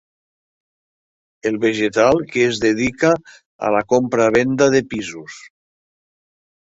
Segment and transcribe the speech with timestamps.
[1.49, 3.11] El vegetal que es dedica
[3.69, 5.41] a la compra-venda de pisos.